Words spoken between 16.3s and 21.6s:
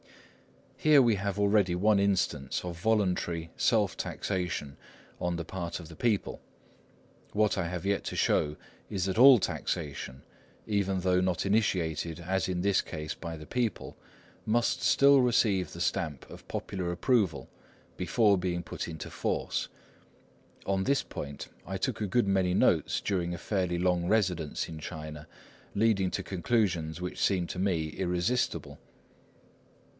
of popular approval before being put into force. On this point